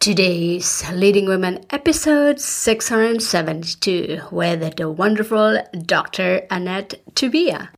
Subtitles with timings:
[0.00, 6.46] Today's Leading Women episode 672 with the wonderful Dr.
[6.50, 7.68] Annette Tobia.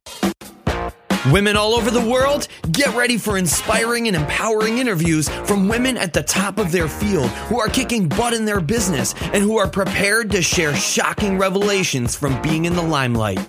[1.33, 6.13] Women all over the world, get ready for inspiring and empowering interviews from women at
[6.13, 9.69] the top of their field who are kicking butt in their business and who are
[9.69, 13.41] prepared to share shocking revelations from being in the limelight.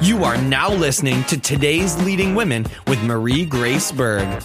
[0.00, 4.44] You are now listening to today's Leading Women with Marie Grace Berg.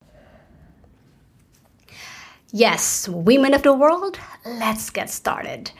[2.53, 5.71] Yes, women of the world, let's get started.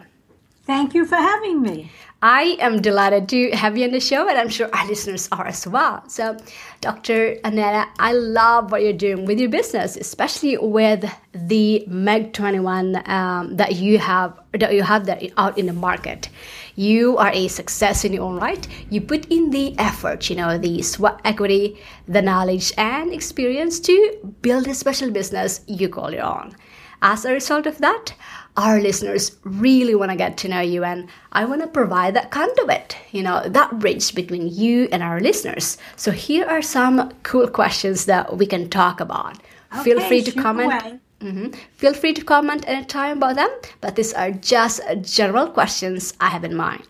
[0.66, 1.92] Thank you for having me.
[2.24, 5.46] I am delighted to have you on the show, and I'm sure our listeners are
[5.46, 6.04] as well.
[6.10, 6.36] So,
[6.82, 7.38] Dr.
[7.44, 13.58] Annette, I love what you're doing with your business, especially with the Meg 21 um,
[13.58, 16.30] that you have that you have that out in the market.
[16.76, 18.68] You are a success in your own right.
[18.90, 21.78] You put in the effort, you know, the sweat equity,
[22.08, 26.56] the knowledge, and experience to build a special business you call your own.
[27.02, 28.14] As a result of that,
[28.58, 32.32] our listeners really want to get to know you and I want to provide that
[32.32, 35.78] conduit, you know, that bridge between you and our listeners.
[35.98, 39.38] So here are some cool questions that we can talk about.
[39.74, 41.02] Okay, Feel free to comment.
[41.22, 43.50] Hmm Feel free to comment anytime about them,
[43.82, 46.84] but these are just general questions I have in mind.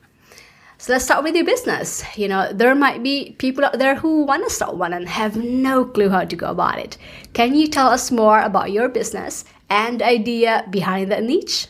[0.78, 2.03] So let's start with your business.
[2.18, 5.38] You know, there might be people out there who want to start one and have
[5.38, 6.97] no clue how to go about it.
[7.34, 11.68] Can you tell us more about your business and idea behind that niche?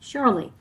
[0.00, 0.52] Surely.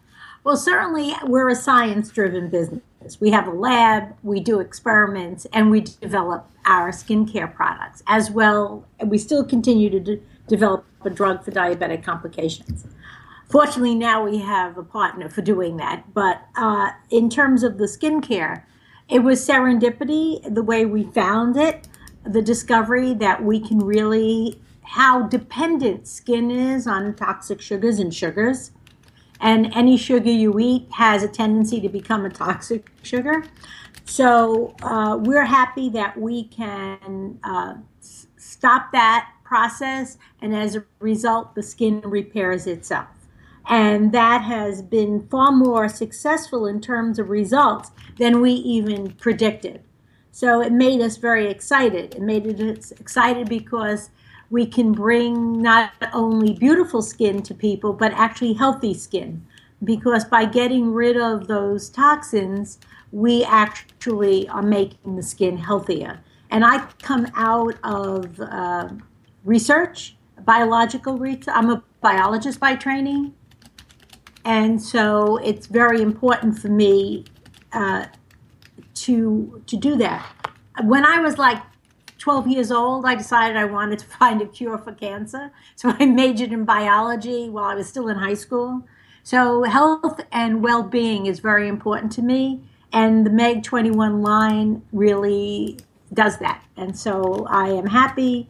[0.44, 2.82] Well, certainly we're a science driven business.
[3.20, 8.86] We have a lab, we do experiments, and we develop our skincare products as well.
[9.06, 12.86] We still continue to de- develop a drug for diabetic complications.
[13.50, 16.14] Fortunately, now we have a partner for doing that.
[16.14, 18.64] But uh, in terms of the skincare,
[19.10, 21.88] it was serendipity, the way we found it,
[22.24, 28.72] the discovery that we can really, how dependent skin is on toxic sugars and sugars.
[29.40, 33.44] And any sugar you eat has a tendency to become a toxic sugar.
[34.06, 37.76] So uh, we're happy that we can uh,
[38.38, 43.06] stop that process, and as a result, the skin repairs itself.
[43.70, 49.84] And that has been far more successful in terms of results than we even predicted.
[50.32, 52.16] So it made us very excited.
[52.16, 54.10] It made us excited because
[54.50, 59.46] we can bring not only beautiful skin to people, but actually healthy skin.
[59.84, 62.80] Because by getting rid of those toxins,
[63.12, 66.20] we actually are making the skin healthier.
[66.50, 68.90] And I come out of uh,
[69.44, 71.48] research, biological research.
[71.48, 73.34] I'm a biologist by training.
[74.46, 77.26] And so it's very important for me
[77.72, 78.06] uh,
[78.96, 80.26] to to do that.
[80.84, 81.62] When I was like
[82.18, 85.52] 12 years old, I decided I wanted to find a cure for cancer.
[85.76, 88.86] So I majored in biology while I was still in high school.
[89.24, 92.62] So health and well-being is very important to me,
[92.92, 95.80] and the Meg 21 line really
[96.14, 96.64] does that.
[96.76, 98.50] And so I am happy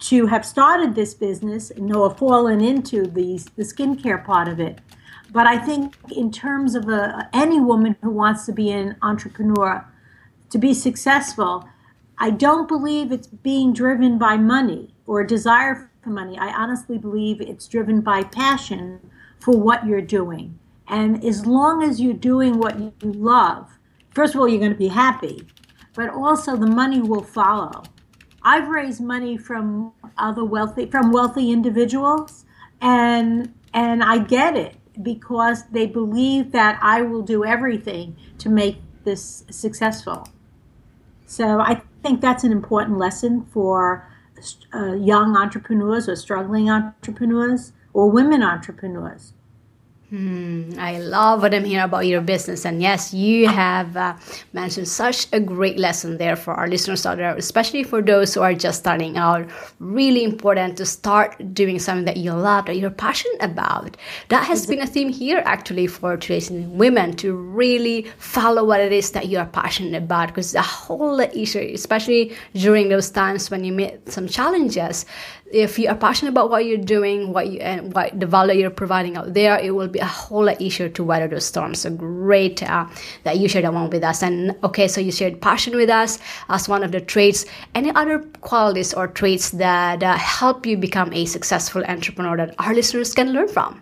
[0.00, 4.60] to have started this business and know have fallen into the, the skincare part of
[4.60, 4.80] it.
[5.32, 9.84] But I think in terms of a, any woman who wants to be an entrepreneur,
[10.50, 11.68] to be successful,
[12.18, 16.38] I don't believe it's being driven by money or desire for money.
[16.38, 19.10] I honestly believe it's driven by passion
[19.40, 20.58] for what you're doing.
[20.86, 23.78] And as long as you're doing what you love,
[24.14, 25.48] first of all, you're going to be happy,
[25.94, 27.82] but also the money will follow.
[28.44, 32.44] I've raised money from other wealthy from wealthy individuals
[32.80, 38.78] and and I get it because they believe that I will do everything to make
[39.04, 40.28] this successful.
[41.26, 44.08] So I think that's an important lesson for
[44.72, 49.32] uh, young entrepreneurs or struggling entrepreneurs or women entrepreneurs.
[50.10, 52.66] Hmm, I love what I'm hearing about your business.
[52.66, 54.14] And yes, you have uh,
[54.52, 58.42] mentioned such a great lesson there for our listeners out there, especially for those who
[58.42, 59.48] are just starting out.
[59.80, 63.96] Really important to start doing something that you love, that you're passionate about.
[64.28, 68.92] That has been a theme here actually for today's women to really follow what it
[68.92, 73.50] is that you are passionate about because a whole lot easier, especially during those times
[73.50, 75.06] when you meet some challenges
[75.54, 78.70] if you are passionate about what you're doing, what you and what the value you're
[78.70, 81.80] providing out there, it will be a whole lot easier to weather those storms.
[81.80, 82.86] So great uh,
[83.22, 84.22] that you shared that one with us.
[84.22, 86.18] And okay, so you shared passion with us
[86.48, 87.46] as one of the traits.
[87.74, 92.74] Any other qualities or traits that uh, help you become a successful entrepreneur that our
[92.74, 93.80] listeners can learn from?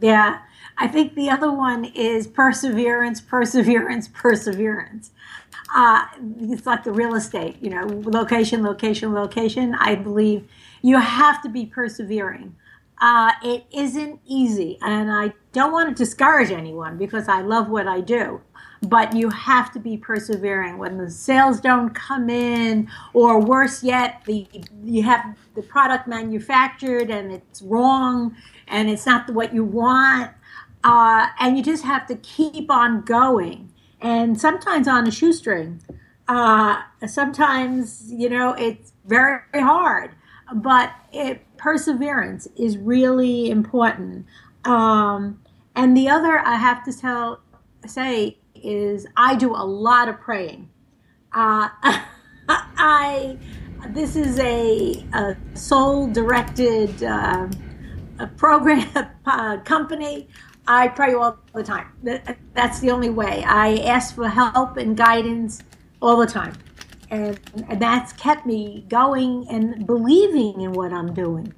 [0.00, 0.38] Yeah,
[0.78, 5.10] I think the other one is perseverance, perseverance, perseverance.
[5.74, 6.06] Uh,
[6.40, 9.74] it's like the real estate, you know, location, location, location.
[9.74, 10.48] I believe
[10.84, 12.54] you have to be persevering.
[13.00, 17.88] Uh, it isn't easy, and I don't want to discourage anyone because I love what
[17.88, 18.42] I do.
[18.82, 24.22] But you have to be persevering when the sales don't come in, or worse yet,
[24.26, 24.46] the
[24.82, 28.36] you have the product manufactured and it's wrong
[28.68, 30.32] and it's not what you want,
[30.84, 33.72] uh, and you just have to keep on going.
[34.02, 35.80] And sometimes on a shoestring,
[36.28, 40.10] uh, sometimes you know it's very hard
[40.52, 44.26] but it, perseverance is really important.
[44.64, 45.40] Um,
[45.74, 47.40] and the other I have to tell
[47.86, 50.68] say is I do a lot of praying.
[51.32, 51.68] Uh,
[52.48, 53.38] I
[53.88, 57.48] this is a, a soul directed uh,
[58.18, 59.10] a program
[59.64, 60.28] company.
[60.66, 61.88] I pray all the time.
[62.54, 63.44] That's the only way.
[63.44, 65.62] I ask for help and guidance
[66.00, 66.54] all the time
[67.10, 67.38] and,
[67.78, 71.52] that's kept me going and believing in what I'm doing.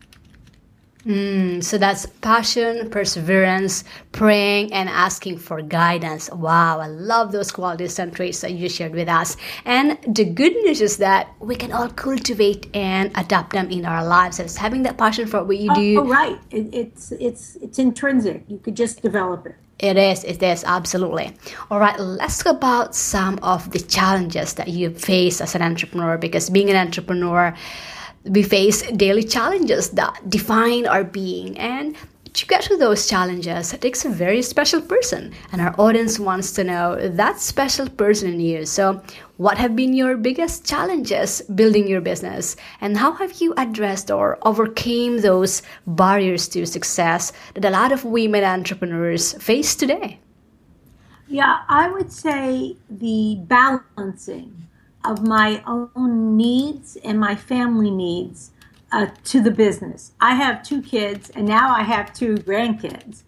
[1.06, 6.28] Mm, so that's passion, perseverance, praying, and asking for guidance.
[6.32, 9.36] Wow, I love those qualities and traits that you shared with us.
[9.64, 14.04] And the good news is that we can all cultivate and adapt them in our
[14.04, 14.38] lives.
[14.38, 16.00] So it's having that passion for what you do.
[16.00, 16.40] Oh, right.
[16.50, 18.42] It, it's it's it's intrinsic.
[18.48, 19.54] You could just develop it.
[19.78, 21.36] It is, it is, absolutely.
[21.70, 26.16] All right, let's talk about some of the challenges that you face as an entrepreneur
[26.16, 27.54] because being an entrepreneur,
[28.28, 31.58] we face daily challenges that define our being.
[31.58, 31.96] And
[32.36, 35.32] to get to those challenges, it takes a very special person.
[35.52, 38.66] And our audience wants to know that special person in you.
[38.66, 39.02] So,
[39.38, 42.56] what have been your biggest challenges building your business?
[42.82, 48.04] And how have you addressed or overcame those barriers to success that a lot of
[48.04, 50.20] women entrepreneurs face today?
[51.28, 54.65] Yeah, I would say the balancing
[55.06, 58.50] of my own needs and my family needs
[58.92, 60.12] uh, to the business.
[60.20, 63.22] I have two kids, and now I have two grandkids,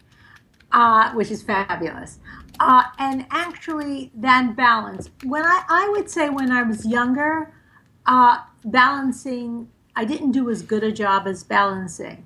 [0.73, 2.19] uh, which is fabulous.
[2.61, 5.11] Uh, and actually, that balance.
[5.25, 7.53] When I, I would say when I was younger,
[8.07, 12.25] uh, balancing, I didn't do as good a job as balancing.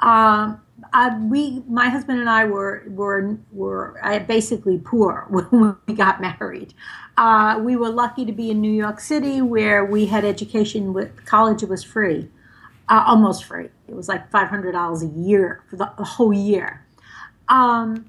[0.00, 0.60] Um,
[0.92, 6.74] I, we, my husband and I were were were basically poor when we got married.
[7.18, 10.92] Uh, we were lucky to be in New York City, where we had education.
[10.92, 12.28] With college was free,
[12.88, 13.70] uh, almost free.
[13.88, 16.86] It was like five hundred dollars a year for the, the whole year.
[17.48, 18.08] Um,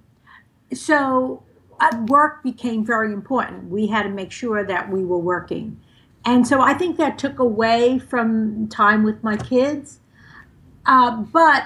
[0.72, 1.42] so
[1.80, 3.72] uh, work became very important.
[3.72, 5.82] We had to make sure that we were working,
[6.24, 10.02] and so I think that took away from time with my kids.
[10.86, 11.64] Uh, but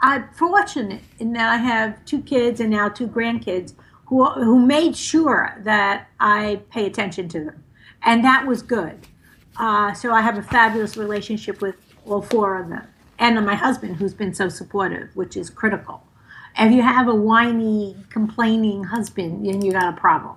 [0.00, 3.74] I'm fortunate in that I have two kids and now two grandkids
[4.06, 7.64] who who made sure that I pay attention to them,
[8.02, 9.06] and that was good.
[9.56, 12.86] Uh, so I have a fabulous relationship with all four of them,
[13.18, 16.02] and my husband, who's been so supportive, which is critical.
[16.58, 20.36] If you have a whiny, complaining husband, then you got a problem.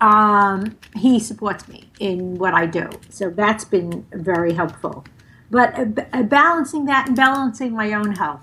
[0.00, 2.90] um, he supports me in what I do.
[3.10, 5.04] So that's been very helpful.
[5.50, 8.42] But uh, uh, balancing that and balancing my own health.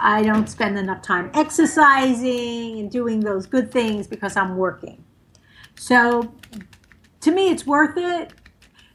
[0.00, 5.04] I don't spend enough time exercising and doing those good things because I'm working.
[5.76, 6.32] So
[7.20, 8.32] to me, it's worth it.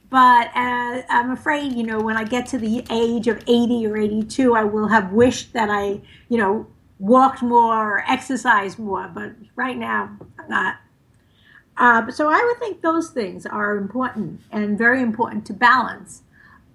[0.08, 3.96] But uh, I'm afraid, you know, when I get to the age of 80 or
[3.96, 6.66] 82, I will have wished that I, you know,
[6.98, 9.10] walked more or exercised more.
[9.12, 10.76] But right now, I'm not.
[11.76, 16.22] Uh, so I would think those things are important and very important to balance.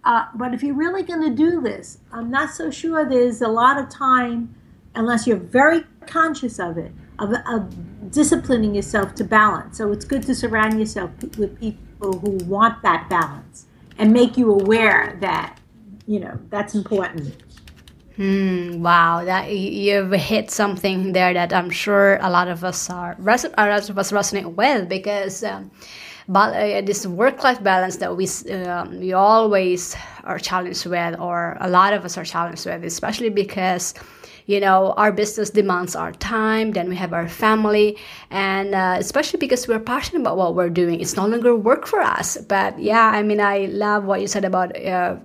[0.04, 3.48] Uh, but if you're really going to do this, I'm not so sure there's a
[3.48, 4.56] lot of time,
[4.96, 9.78] unless you're very conscious of it, of, of disciplining yourself to balance.
[9.78, 13.68] So it's good to surround yourself with people who want that balance
[13.98, 15.60] and make you aware that,
[16.08, 17.36] you know, that's important.
[18.16, 23.16] Hmm, wow, that you've hit something there that I'm sure a lot of us are,
[23.18, 25.72] a lot of us resonate with because um,
[26.32, 28.26] but uh, this work-life balance that we
[28.66, 33.30] um, we always are challenged with, or a lot of us are challenged with, especially
[33.30, 33.94] because
[34.46, 37.98] you know our business demands our time then we have our family
[38.32, 42.02] and uh, especially because we're passionate about what we're doing it's no longer work for
[42.02, 42.38] us.
[42.38, 45.18] But yeah i mean i love what you said about uh,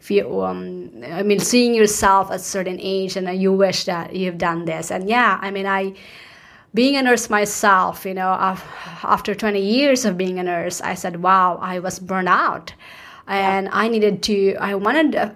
[0.00, 3.84] if you um, i mean seeing yourself at a certain age and uh, you wish
[3.84, 4.90] that you've done this.
[4.90, 5.94] And yeah i mean i
[6.74, 8.30] being a nurse myself, you know,
[9.02, 12.72] after 20 years of being a nurse, I said, wow, I was burned out.
[13.26, 15.34] And I needed to, I wanted a,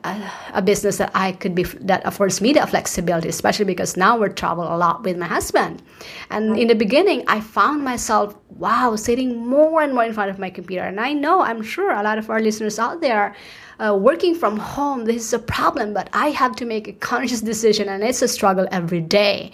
[0.52, 4.28] a, business that I could be, that affords me the flexibility, especially because now we
[4.30, 5.80] travel a lot with my husband.
[6.28, 10.40] And in the beginning, I found myself, wow, sitting more and more in front of
[10.40, 10.82] my computer.
[10.82, 13.36] And I know, I'm sure a lot of our listeners out there,
[13.78, 17.42] uh, working from home, this is a problem, but I have to make a conscious
[17.42, 19.52] decision, and it's a struggle every day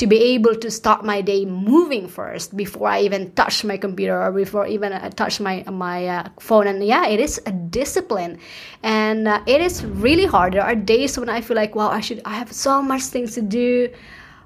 [0.00, 4.16] to be able to start my day moving first before I even touch my computer
[4.16, 6.66] or before even I touch my my uh, phone.
[6.66, 8.38] And yeah, it is a discipline,
[8.82, 10.54] and uh, it is really hard.
[10.54, 13.34] There are days when I feel like, wow, I should I have so much things
[13.34, 13.92] to do,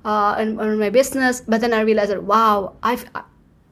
[0.04, 3.06] uh, in, in my business, but then I realize that wow, I've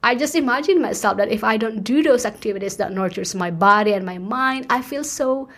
[0.03, 3.91] I just imagine myself that if I don't do those activities that nurtures my body
[3.91, 5.49] and my mind, I feel so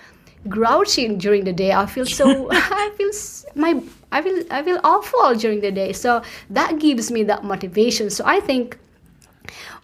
[0.49, 1.71] grouchy during the day.
[1.71, 3.13] I feel so I feel
[3.53, 3.81] my
[4.15, 5.91] I will I will feel awful during the day.
[5.91, 8.09] So that gives me that motivation.
[8.09, 8.77] So I think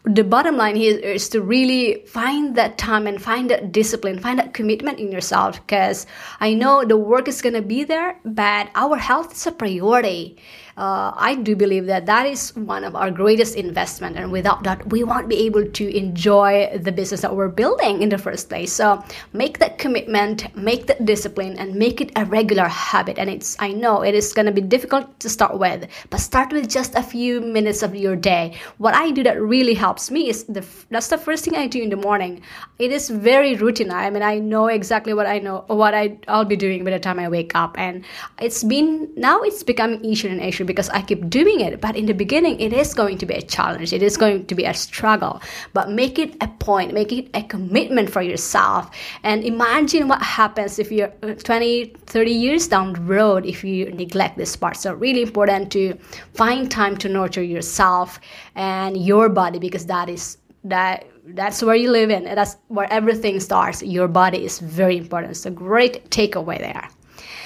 [0.04, 4.40] the bottom line here is to really find that time and find that discipline, find
[4.40, 5.62] that commitment in yourself.
[5.62, 6.08] Because
[6.40, 10.38] I know the work is gonna be there, but our health is a priority
[10.82, 14.90] uh, I do believe that that is one of our greatest investment, and without that,
[14.90, 18.74] we won't be able to enjoy the business that we're building in the first place.
[18.74, 23.20] So make that commitment, make that discipline, and make it a regular habit.
[23.20, 26.52] And it's I know it is going to be difficult to start with, but start
[26.52, 28.58] with just a few minutes of your day.
[28.80, 31.82] What I do that really helps me is the that's the first thing I do
[31.82, 32.42] in the morning.
[32.80, 33.92] It is very routine.
[33.92, 37.00] I mean, I know exactly what I know what I I'll be doing by the
[37.00, 38.06] time I wake up, and
[38.40, 41.82] it's been now it's becoming easier and easier because I keep doing it.
[41.82, 43.94] But in the beginning, it is going to be a challenge.
[43.94, 45.42] It is going to be a struggle.
[45.74, 48.90] But make it a point, make it a commitment for yourself.
[49.24, 53.92] And imagine what happens if you're uh, 20, 30 years down the road if you
[53.92, 54.78] neglect this part.
[54.78, 55.98] So, really important to
[56.34, 58.20] find time to nurture yourself
[58.56, 62.92] and your body because that is that that's where you live in and that's where
[62.92, 66.88] everything starts your body is very important so great takeaway there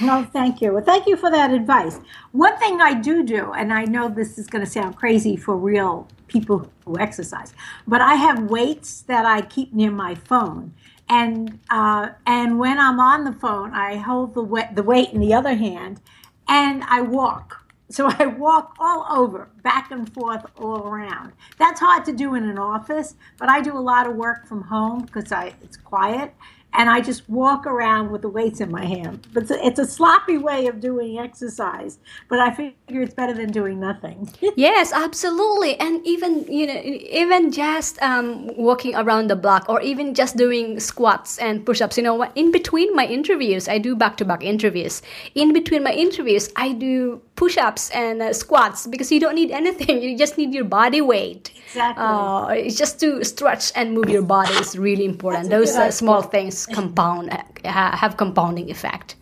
[0.01, 0.73] no, thank you.
[0.73, 1.99] Well, thank you for that advice.
[2.33, 5.55] One thing I do do, and I know this is going to sound crazy for
[5.55, 7.53] real people who exercise,
[7.87, 10.73] but I have weights that I keep near my phone.
[11.07, 15.19] And uh, and when I'm on the phone, I hold the weight, the weight in
[15.19, 16.01] the other hand,
[16.47, 17.64] and I walk.
[17.89, 21.33] So I walk all over, back and forth, all around.
[21.57, 24.63] That's hard to do in an office, but I do a lot of work from
[24.63, 26.33] home because I it's quiet
[26.77, 29.27] and I just walk around with the weights in my hand.
[29.33, 33.33] But it's a, it's a sloppy way of doing exercise, but I figure it's better
[33.33, 34.29] than doing nothing.
[34.55, 35.79] yes, absolutely.
[35.79, 40.79] And even you know, even just um, walking around the block, or even just doing
[40.79, 41.97] squats and push-ups.
[41.97, 45.01] You know, in between my interviews, I do back-to-back interviews.
[45.35, 50.01] In between my interviews, I do push-ups and uh, squats because you don't need anything.
[50.05, 51.51] You just need your body weight.
[51.67, 52.03] Exactly.
[52.03, 55.49] Uh, it's just to stretch and move your body is really important.
[55.49, 57.31] Those uh, small things compound
[57.63, 59.15] have compounding effect.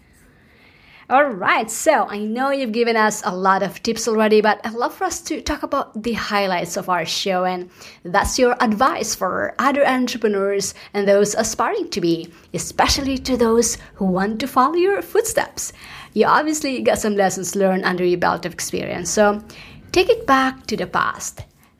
[1.09, 4.73] All right, so I know you've given us a lot of tips already, but I'd
[4.73, 7.69] love for us to talk about the highlights of our show, and
[8.03, 14.05] that's your advice for other entrepreneurs and those aspiring to be, especially to those who
[14.05, 15.73] want to follow your footsteps.
[16.13, 19.43] You obviously got some lessons learned under your belt of experience, so
[19.91, 21.43] take it back to the past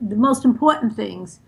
[0.00, 1.40] the most important things,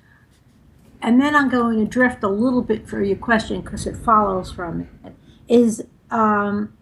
[1.00, 4.52] and then I'm going to drift a little bit for your question because it follows
[4.52, 5.14] from it,
[5.48, 6.76] is um,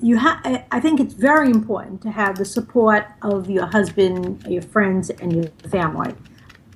[0.00, 0.40] you have.
[0.72, 5.32] I think it's very important to have the support of your husband, your friends, and
[5.32, 6.14] your family.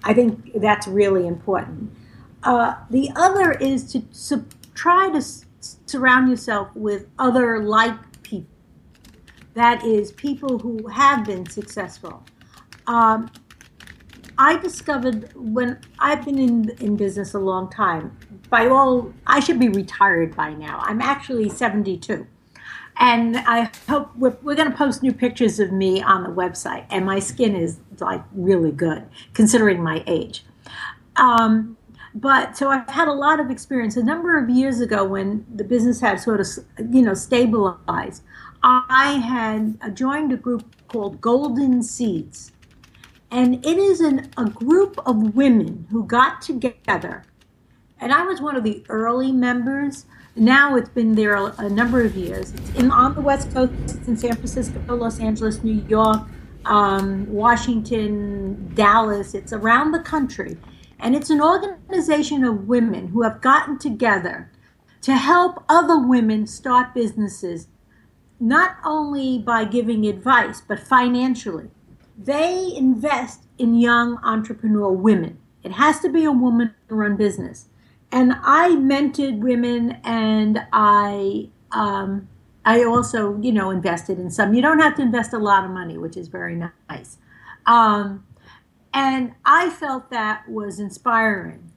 [0.05, 1.91] I think that's really important.
[2.45, 5.45] Uh, the other is to su- try to s-
[5.87, 8.49] surround yourself with other like people.
[9.55, 12.23] That is, people who have been successful.
[12.87, 13.31] Um,
[14.39, 18.17] I discovered when I've been in in business a long time.
[18.51, 20.79] By all, I should be retired by now.
[20.83, 22.27] I'm actually 72,
[22.99, 26.87] and I hope we're, we're going to post new pictures of me on the website.
[26.91, 30.45] And my skin is like really good considering my age.
[31.17, 31.77] Um,
[32.15, 33.97] but so I've had a lot of experience.
[33.97, 36.47] A number of years ago, when the business had sort of
[36.93, 38.23] you know stabilized,
[38.63, 42.53] I had joined a group called Golden Seeds
[43.31, 47.25] and it is an, a group of women who got together.
[47.99, 50.07] And I was one of the early members.
[50.37, 52.53] Now it's been there a, a number of years.
[52.53, 56.21] It's in, on the West Coast, it's in San Francisco, Los Angeles, New York,
[56.67, 59.35] um, Washington, Dallas.
[59.35, 60.57] It's around the country.
[60.99, 64.51] And it's an organization of women who have gotten together
[65.03, 67.69] to help other women start businesses,
[68.41, 71.71] not only by giving advice, but financially
[72.17, 75.39] they invest in young entrepreneur women.
[75.63, 77.67] It has to be a woman to run business.
[78.13, 82.29] And I mentored women and I um,
[82.65, 84.53] I also, you know, invested in some.
[84.53, 87.19] You don't have to invest a lot of money, which is very nice.
[87.65, 88.27] Um,
[88.93, 91.71] and I felt that was inspiring.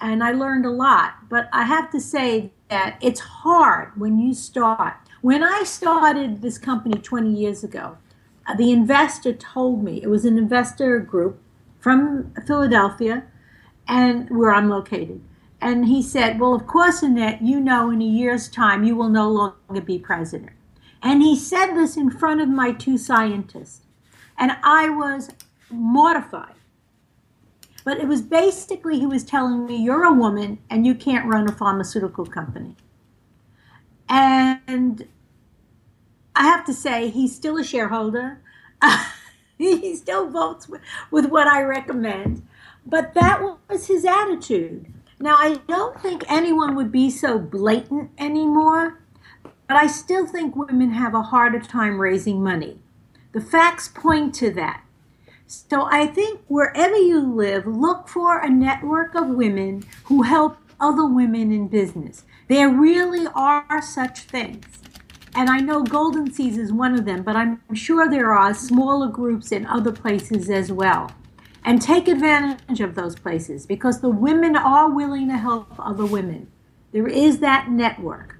[0.00, 1.28] And I learned a lot.
[1.28, 4.94] But I have to say that it's hard when you start.
[5.20, 7.96] When I started this company 20 years ago,
[8.54, 11.40] the investor told me it was an investor group
[11.80, 13.24] from Philadelphia
[13.88, 15.20] and where I'm located.
[15.60, 19.08] And he said, Well, of course, Annette, you know in a year's time you will
[19.08, 20.52] no longer be president.
[21.02, 23.82] And he said this in front of my two scientists.
[24.38, 25.30] And I was
[25.70, 26.54] mortified.
[27.84, 31.48] But it was basically, he was telling me, You're a woman and you can't run
[31.48, 32.76] a pharmaceutical company.
[34.08, 35.08] And
[36.36, 38.40] I have to say, he's still a shareholder.
[39.58, 40.68] He still votes
[41.10, 42.46] with what I recommend.
[42.84, 44.92] But that was his attitude.
[45.18, 49.00] Now, I don't think anyone would be so blatant anymore,
[49.66, 52.80] but I still think women have a harder time raising money.
[53.32, 54.82] The facts point to that.
[55.46, 61.06] So I think wherever you live, look for a network of women who help other
[61.06, 62.24] women in business.
[62.48, 64.66] There really are such things
[65.36, 69.08] and I know Golden Seeds is one of them, but I'm sure there are smaller
[69.08, 71.12] groups in other places as well.
[71.62, 76.50] And take advantage of those places because the women are willing to help other women.
[76.92, 78.36] There is that network.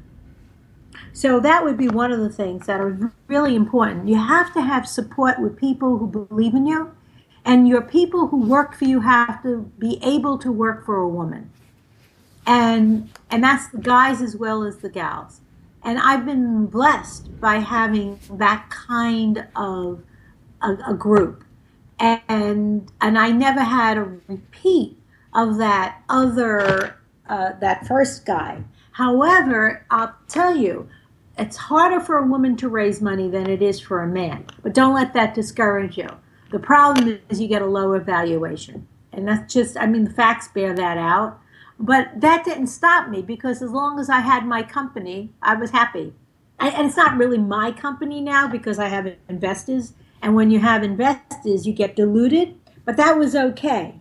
[1.13, 4.09] So that would be one of the things that are really important.
[4.09, 6.93] You have to have support with people who believe in you,
[7.45, 11.09] and your people who work for you have to be able to work for a
[11.09, 11.51] woman.
[12.47, 15.41] And and that's the guys as well as the gals
[15.87, 20.03] and I've been blessed by having that kind of
[20.61, 21.45] a, a group,
[21.99, 24.99] and and I never had a repeat
[25.33, 26.97] of that other
[27.29, 28.65] uh, that first guy.
[28.93, 30.89] However, I'll tell you,
[31.39, 34.47] it's harder for a woman to raise money than it is for a man.
[34.63, 36.09] But don't let that discourage you.
[36.51, 38.89] The problem is you get a lower valuation.
[39.13, 41.41] And that's just, I mean, the facts bear that out.
[41.79, 45.71] But that didn't stop me because as long as I had my company, I was
[45.71, 46.15] happy.
[46.59, 49.93] And it's not really my company now because I have investors.
[50.23, 52.59] And when you have investors, you get diluted.
[52.85, 53.97] But that was okay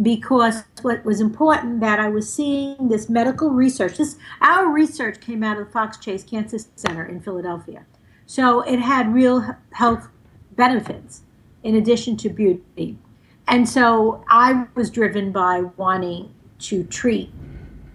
[0.00, 3.96] because what was important that I was seeing this medical research.
[3.96, 7.86] This our research came out of the Fox Chase Cancer Center in Philadelphia,
[8.26, 10.08] so it had real health
[10.56, 11.22] benefits
[11.62, 12.98] in addition to beauty.
[13.46, 17.30] And so I was driven by wanting to treat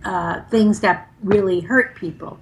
[0.03, 2.39] uh, things that really hurt people.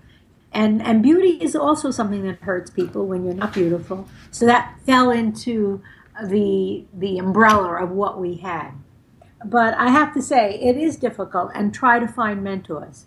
[0.53, 4.07] And, and beauty is also something that hurts people when you're not beautiful.
[4.31, 5.81] So that fell into
[6.23, 8.71] the the umbrella of what we had.
[9.45, 13.05] But I have to say, it is difficult, and try to find mentors.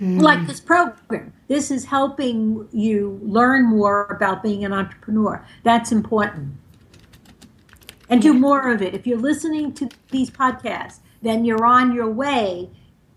[0.00, 0.20] Mm.
[0.20, 5.46] Like this program, this is helping you learn more about being an entrepreneur.
[5.62, 6.54] That's important.
[8.08, 8.94] And do more of it.
[8.94, 12.70] If you're listening to these podcasts, then you're on your way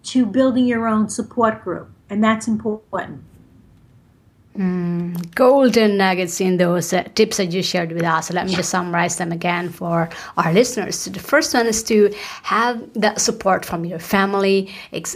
[0.04, 3.24] to building your own support group, and that's important.
[4.58, 8.30] Mm, golden nuggets in those uh, tips that you shared with us.
[8.30, 10.98] Let me just summarize them again for our listeners.
[10.98, 14.70] So the first one is to have that support from your family.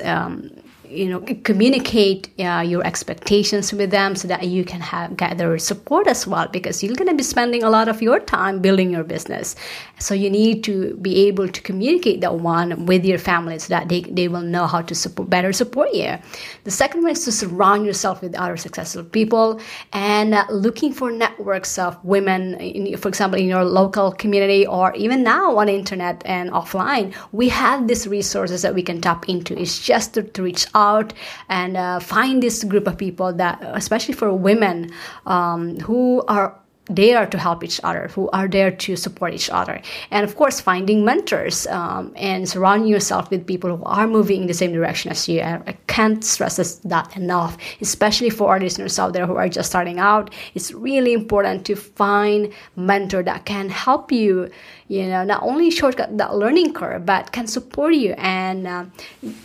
[0.03, 0.49] Um,
[0.93, 6.07] you know communicate uh, your expectations with them so that you can have gather support
[6.07, 9.03] as well because you're going to be spending a lot of your time building your
[9.03, 9.55] business.
[9.99, 13.89] So you need to be able to communicate that one with your family so that
[13.89, 16.17] they, they will know how to support better support you.
[16.65, 19.59] The second one is to surround yourself with other successful people
[19.93, 24.93] and uh, looking for networks of women in, for example in your local community or
[24.95, 27.15] even now on internet and offline.
[27.31, 29.59] We have these resources that we can tap into.
[29.59, 31.13] It's just to, to reach out out
[31.49, 34.91] and uh, find this group of people that, especially for women
[35.25, 39.81] um, who are there to help each other, who are there to support each other.
[40.11, 44.47] And of course, finding mentors um, and surrounding yourself with people who are moving in
[44.47, 45.39] the same direction as you.
[45.39, 49.47] I, I can't stress this, that enough, especially for our listeners out there who are
[49.47, 50.33] just starting out.
[50.55, 54.49] It's really important to find mentor that can help you,
[54.89, 58.85] you know, not only shortcut that learning curve, but can support you and uh,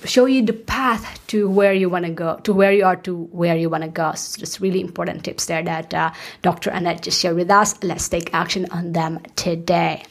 [0.05, 3.24] show you the path to where you want to go, to where you are to
[3.31, 4.12] where you want to go.
[4.14, 6.70] So just really important tips there that uh, Dr.
[6.70, 7.83] Annette just share with us.
[7.83, 10.05] Let's take action on them today.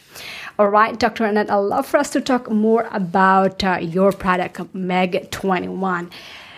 [0.60, 1.26] All right, Dr.
[1.26, 6.10] Annette, I'd love for us to talk more about uh, your product, Meg 21.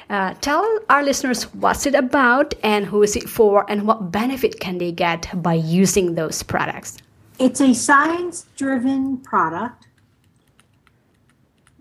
[0.09, 4.59] Uh, tell our listeners what's it about and who is it for and what benefit
[4.59, 6.97] can they get by using those products.
[7.37, 9.87] It's a science driven product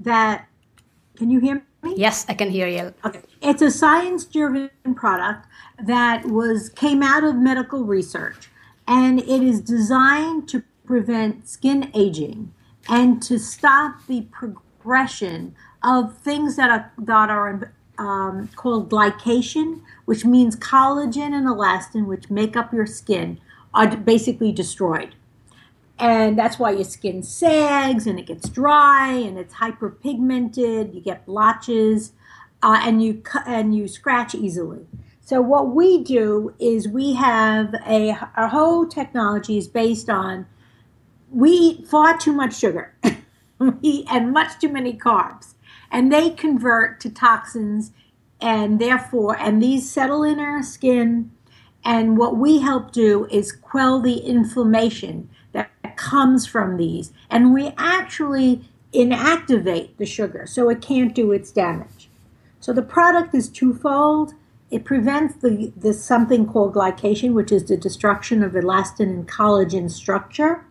[0.01, 0.47] that,
[1.17, 1.95] can you hear me?
[1.97, 2.93] Yes, I can hear you.
[3.05, 3.23] Okay.
[3.41, 5.47] It's a science driven product
[5.87, 8.51] that was came out of medical research
[8.89, 12.53] and it is designed to prevent skin aging
[12.89, 20.25] and to stop the progression of things that are that are um, called glycation, which
[20.25, 23.39] means collagen and elastin, which make up your skin,
[23.75, 25.15] are basically destroyed.
[25.99, 30.95] And that's why your skin sags and it gets dry and it's hyperpigmented.
[30.95, 32.13] You get blotches,
[32.63, 34.87] uh, and you and you scratch easily.
[35.29, 40.47] So what we do is we have a our whole technology is based on
[41.31, 42.95] we eat far too much sugar
[43.61, 45.53] and much too many carbs,
[45.91, 47.93] and they convert to toxins,
[48.41, 51.31] and therefore and these settle in our skin.
[51.85, 57.75] And what we help do is quell the inflammation that comes from these, and we
[57.77, 62.09] actually inactivate the sugar so it can't do its damage.
[62.61, 64.33] So the product is twofold
[64.71, 69.91] it prevents the, the something called glycation, which is the destruction of elastin and collagen
[69.91, 70.65] structure.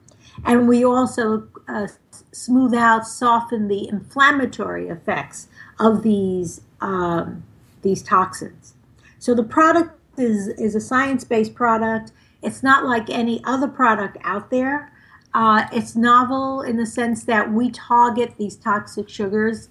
[0.46, 1.88] And we also uh,
[2.32, 5.48] smooth out, soften the inflammatory effects
[5.80, 7.44] of these um,
[7.82, 8.76] these toxins.
[9.18, 12.12] So the product is is a science based product.
[12.44, 14.92] It's not like any other product out there.
[15.34, 19.70] Uh, it's novel in the sense that we target these toxic sugars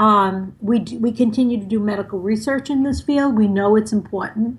[0.00, 3.36] um, we, we continue to do medical research in this field.
[3.36, 4.58] We know it's important.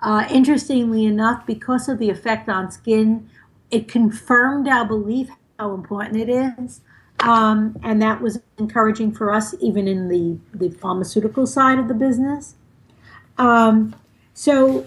[0.00, 3.30] Uh, interestingly enough, because of the effect on skin,
[3.70, 6.80] it confirmed our belief how important it is.
[7.20, 11.94] Um, and that was encouraging for us, even in the, the pharmaceutical side of the
[11.94, 12.56] business.
[13.38, 13.94] Um,
[14.34, 14.84] so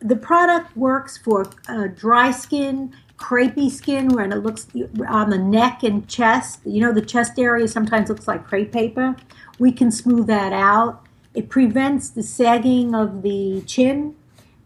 [0.00, 4.66] the product works for uh, dry skin, crepey skin, when it looks
[5.08, 6.62] on the neck and chest.
[6.64, 9.14] You know, the chest area sometimes looks like crepe paper.
[9.58, 11.02] We can smooth that out.
[11.34, 14.14] It prevents the sagging of the chin,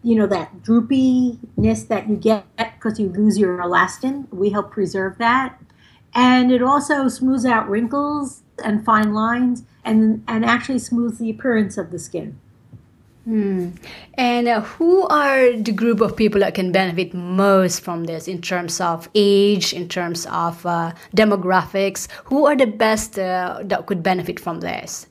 [0.03, 4.31] you know, that droopiness that you get because you lose your elastin.
[4.31, 5.59] We help preserve that.
[6.13, 11.77] And it also smooths out wrinkles and fine lines and, and actually smooths the appearance
[11.77, 12.39] of the skin.
[13.25, 13.69] Hmm.
[14.15, 18.41] And uh, who are the group of people that can benefit most from this in
[18.41, 22.09] terms of age, in terms of uh, demographics?
[22.25, 25.05] Who are the best uh, that could benefit from this?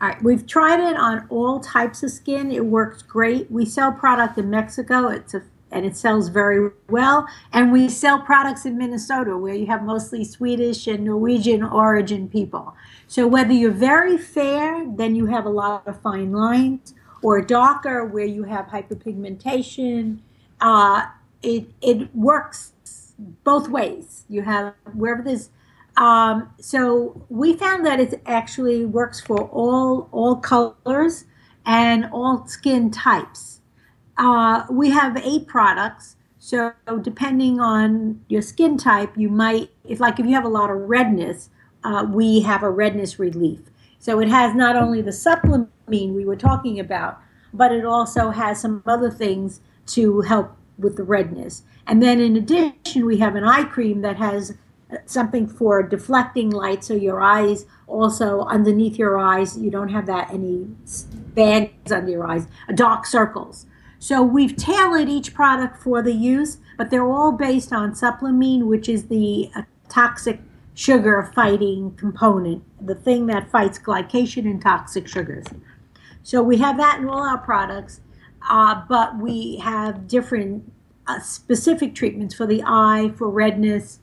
[0.00, 2.52] All right, we've tried it on all types of skin.
[2.52, 3.50] It works great.
[3.50, 5.08] We sell product in Mexico.
[5.08, 7.28] It's a and it sells very well.
[7.52, 12.74] And we sell products in Minnesota where you have mostly Swedish and Norwegian origin people.
[13.06, 18.04] So whether you're very fair, then you have a lot of fine lines or darker
[18.04, 20.18] where you have hyperpigmentation.
[20.60, 21.06] Uh,
[21.42, 22.72] it, it works
[23.44, 24.24] both ways.
[24.28, 25.50] You have wherever there's
[25.96, 31.24] um, so we found that it actually works for all all colors
[31.66, 33.60] and all skin types.
[34.16, 36.16] Uh, we have eight products.
[36.38, 40.70] So depending on your skin type, you might, if like if you have a lot
[40.70, 41.50] of redness,
[41.84, 43.60] uh, we have a redness relief.
[44.00, 47.20] So it has not only the Supplamine we were talking about,
[47.52, 51.62] but it also has some other things to help with the redness.
[51.86, 54.54] And then in addition, we have an eye cream that has
[55.06, 60.28] something for deflecting light so your eyes also underneath your eyes you don't have that
[60.32, 60.64] any
[61.34, 63.66] bags under your eyes dark circles
[64.00, 68.88] so we've tailored each product for the use but they're all based on Supplamine which
[68.88, 70.40] is the uh, toxic
[70.80, 75.44] sugar fighting component the thing that fights glycation and toxic sugars
[76.22, 78.00] so we have that in all our products
[78.48, 80.72] uh, but we have different
[81.06, 83.98] uh, specific treatments for the eye for redness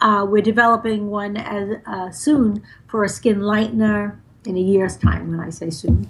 [0.00, 5.30] uh, we're developing one as uh, soon for a skin lightener in a year's time.
[5.30, 6.08] When I say soon,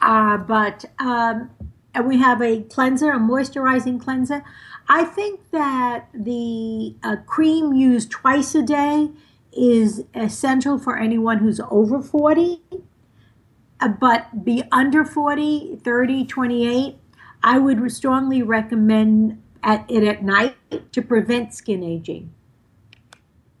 [0.00, 1.50] uh, but um,
[1.94, 4.44] and we have a cleanser, a moisturizing cleanser.
[4.88, 9.10] I think that the uh, cream used twice a day
[9.56, 12.62] is essential for anyone who's over 40
[13.80, 16.98] uh, but be under 40 30 28
[17.42, 20.56] i would strongly recommend at it at night
[20.92, 22.32] to prevent skin aging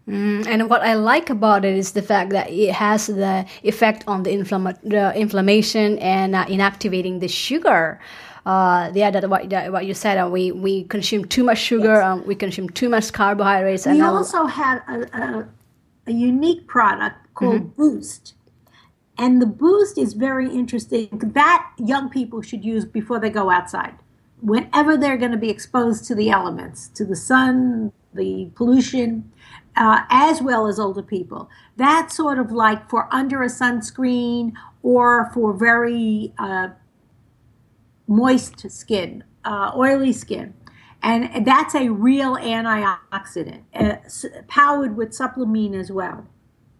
[0.08, 4.04] Mm, and what I like about it is the fact that it has the effect
[4.06, 7.98] on the, inflama- the inflammation and uh, inactivating the sugar.
[8.44, 10.16] Uh, yeah, that what, that what you said.
[10.16, 11.94] Uh, we we consume too much sugar.
[11.94, 12.04] Yes.
[12.04, 13.86] Um, we consume too much carbohydrates.
[13.86, 15.48] We and also have a, a,
[16.06, 17.82] a, unique product called mm-hmm.
[17.82, 18.34] Boost,
[19.18, 21.08] and the Boost is very interesting.
[21.12, 23.94] That young people should use before they go outside,
[24.40, 29.30] whenever they're going to be exposed to the elements, to the sun, the pollution
[29.76, 31.48] uh, as well as older people.
[31.76, 36.68] That's sort of like for under a sunscreen or for very uh,
[38.06, 40.54] moist skin, uh, oily skin.
[41.06, 43.96] And that's a real antioxidant, uh,
[44.48, 46.26] powered with Supplamine as well.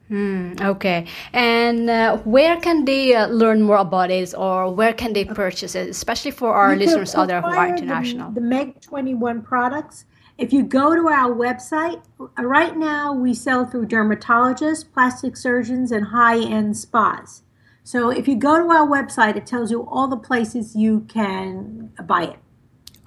[0.09, 1.07] Hmm, okay.
[1.33, 5.75] And uh, where can they uh, learn more about it or where can they purchase
[5.75, 8.33] it, especially for our you listeners out there who are international?
[8.33, 10.05] The, the MEG 21 products
[10.39, 12.03] if you go to our website,
[12.39, 17.43] right now we sell through dermatologists, plastic surgeons, and high end spas.
[17.85, 21.91] So if you go to our website, it tells you all the places you can
[22.05, 22.39] buy it.